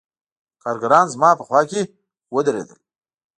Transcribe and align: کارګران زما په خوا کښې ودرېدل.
کارګران 0.63 1.05
زما 1.13 1.29
په 1.37 1.43
خوا 1.47 1.61
کښې 1.69 1.81
ودرېدل. 2.35 2.77